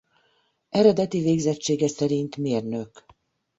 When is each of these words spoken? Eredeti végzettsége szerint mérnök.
Eredeti 0.69 1.19
végzettsége 1.19 1.87
szerint 1.87 2.37
mérnök. 2.37 3.05